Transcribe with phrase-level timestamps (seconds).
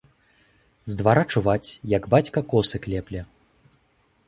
[0.91, 3.21] З двара чуваць, як бацька косы клепле.